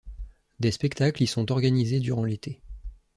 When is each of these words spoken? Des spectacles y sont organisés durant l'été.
Des 0.59 0.71
spectacles 0.71 1.21
y 1.21 1.27
sont 1.27 1.51
organisés 1.51 1.99
durant 1.99 2.25
l'été. 2.25 2.63